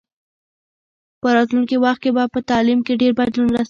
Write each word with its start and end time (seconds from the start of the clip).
په 1.21 1.27
راتلونکي 1.37 1.75
وخت 1.83 1.99
کې 2.03 2.11
به 2.15 2.23
په 2.33 2.39
تعلیم 2.49 2.79
کې 2.85 2.93
ډېر 3.01 3.11
بدلون 3.19 3.47
راسي. 3.51 3.59